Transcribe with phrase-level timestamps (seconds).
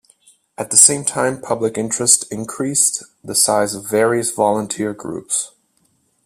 [0.57, 5.51] At the same time public interest increased the size of various volunteer groups.